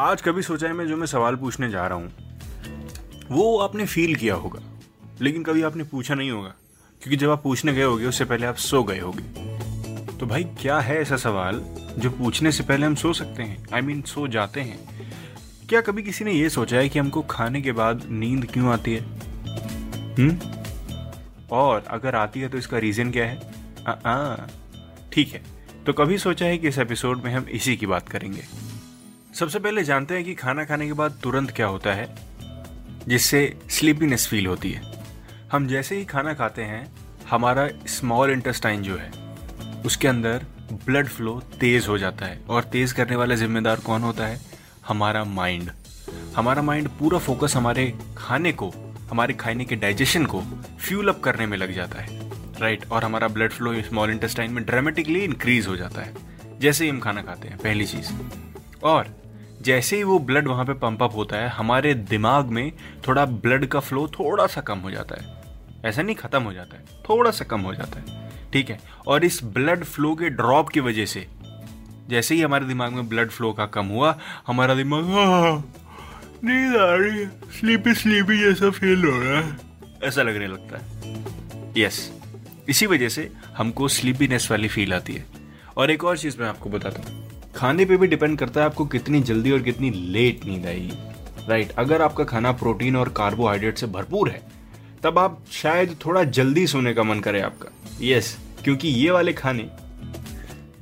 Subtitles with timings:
[0.00, 2.12] आज कभी सोचा है मैं जो मैं सवाल पूछने जा रहा हूँ
[3.30, 4.60] वो आपने फील किया होगा
[5.20, 6.48] लेकिन कभी आपने पूछा नहीं होगा
[7.02, 9.22] क्योंकि जब आप पूछने गए होगे उससे पहले आप सो गए होगे।
[10.18, 11.60] तो भाई क्या है ऐसा सवाल
[11.98, 13.66] जो पूछने से पहले हम सो सकते हैं?
[13.74, 14.78] आई I मीन mean, सो जाते हैं।
[15.68, 18.94] क्या कभी किसी ने ये सोचा है कि हमको खाने के बाद नींद क्यों आती
[18.94, 19.00] है?
[20.14, 20.38] हम्म
[21.52, 23.36] और अगर आती है तो इसका रीजन क्या है?
[25.12, 25.42] ठीक है।
[25.86, 28.42] तो कभी सोचा है कि इस एपिसोड में हम इसी की बात करेंगे?
[29.34, 32.06] सबसे पहले जानते हैं कि खाना खाने के बाद तुरंत क्या होता है,
[33.08, 34.82] जिससे स्लीपीनेस फील होती है।
[35.52, 36.86] हम जैसे ही खाना खाते हैं,
[37.30, 39.10] हमारा स्मॉल इंटेस्टाइन जो है,
[39.86, 40.46] उसके अंदर
[40.86, 44.40] ब्लड फ्लो तेज हो जाता है और तेज करने वाला जिम्मेदार कौन होता है?
[44.88, 45.70] हमारा माइंड
[46.36, 48.70] हमारा माइंड पूरा फोकस हमारे खाने को,
[49.10, 50.40] हमारे खाने के डाइजेशन को
[50.80, 52.20] फ्यूल अप करने में लग जाता है
[52.60, 56.14] राइट और हमारा ब्लड फ्लो स्मॉल इंटेस्टाइन में ड्रामेटिकली इंक्रीज हो जाता है,
[56.60, 58.12] जैसे ही हम खाना खाते हैं, पहली चीज़।
[58.82, 59.23] और
[59.64, 62.72] जैसे ही वो ब्लड वहाँ पे पंप अप होता है, हमारे दिमाग में
[63.08, 65.42] थोड़ा ब्लड का फ्लो थोड़ा सा कम हो जाता है।
[65.84, 68.78] ऐसा नहीं खत्म हो जाता है, थोड़ा सा कम हो जाता है, ठीक है?
[69.06, 71.26] और इस ब्लड फ्लो के ड्रॉप की वजह से,
[72.08, 75.04] जैसे ही हमारे दिमाग में ब्लड फ्लो का कम हुआ, हमारा दिमाग
[76.44, 79.56] नींद आ रही है स्लीपी स्लीपी जैसा फील हो रहा है।
[80.02, 82.10] ऐसा लगने लगता है। यस
[82.68, 85.24] इसी वजह से हमको स्लीपीनेस वाली फील आती है।
[85.76, 87.23] और एक और चीज़ मैं आपको बताता हूँ।
[87.56, 90.92] खाने पे भी डिपेंड करता है आपको कितनी जल्दी और कितनी लेट नींद आएगी।
[91.48, 94.42] राइट अगर आपका खाना प्रोटीन और कार्बोहाइड्रेट से भरपूर है,
[95.02, 99.68] तब आप शायद थोड़ा जल्दी सोने का मन करे आपका। यस क्योंकि ये वाले खाने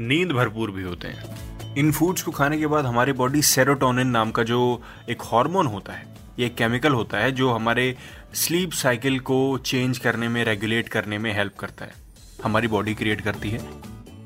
[0.00, 4.30] नींद भरपूर भी होते हैं। इन फूड्स को खाने के बाद हमारी बॉडी सेरोटोनिन नाम
[4.30, 6.06] का जो एक हार्मोन होता है,
[6.38, 7.96] ये केमिकल होता है जो हमारे
[8.34, 11.92] स्लीप साइकिल को चेंज करने में रेगुलेट करने में हेल्प करता है।
[12.44, 13.60] हमारी बॉडी क्रिएट करती है।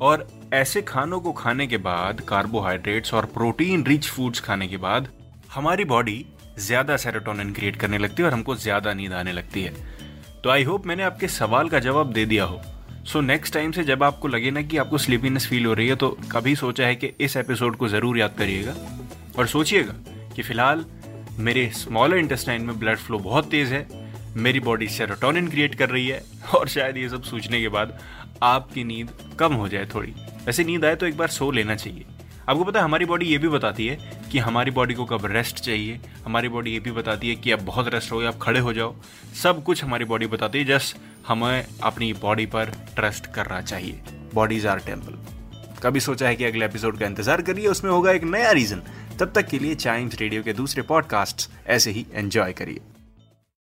[0.00, 5.08] और ऐसे खानों को खाने के बाद कार्बोहाइड्रेट्स और प्रोटीन रिच फूड्स खाने के बाद,
[5.54, 6.24] हमारी बॉडी
[6.58, 9.72] ज़्यादा सेरोटोनिन क्रिएट करने लगती है और हमको ज़्यादा नींद आने लगती है।
[10.44, 12.60] तो आई होप मैंने आपके सवाल का जवाब दे दिया हो।
[13.06, 15.96] सो नेक्स्ट टाइम से जब आपको लगे ना कि आपको स्लीपीनेस फील हो रही है
[15.96, 18.74] तो कभी सोचा है कि इस एपिसोड को ज़रूर याद करिएगा
[19.38, 19.94] और सोचिएगा
[20.34, 20.84] कि फ़िलहाल
[21.38, 23.86] मेरे स्मॉलर इंटेस्टाइन में ब्लड फ्लो बहुत तेज है,
[24.36, 26.22] मेरी बॉडी सेरोटोनिन क्रिएट कर रही है
[26.54, 27.98] और शायद ये सब सोचने के बाद
[28.44, 30.14] आपकी नींद कम हो जाए थोड़ी।
[30.46, 32.04] वैसे नींद आए तो एक बार सो लेना चाहिए।
[32.48, 35.60] आपको पता है, हमारी बॉडी ये भी बताती है कि हमारी बॉडी को कब रेस्ट
[35.60, 38.72] चाहिए। हमारी बॉडी ये भी बताती है कि आप बहुत रेस्ट हो आप खड़े हो
[38.72, 38.94] जाओ।
[39.42, 40.96] सब कुछ हमारी बॉडी बताती है जस्ट
[41.26, 44.00] हमें अपनी बॉडी पर ट्रस्ट करना चाहिए।
[44.34, 45.18] बॉडीज आर टेंपल
[45.82, 48.82] कभी सोचा है कि अगले एपिसोड का इंतज़ार करिए, उसमें होगा एक नया रीजन
[49.20, 52.80] तब तक के लिए चाइम्स रेडियो के दूसरे पॉडकास्ट ऐसे ही एंजॉय करिए।